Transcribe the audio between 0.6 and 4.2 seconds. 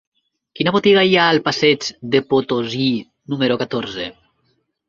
botiga hi ha al passeig de Potosí número catorze?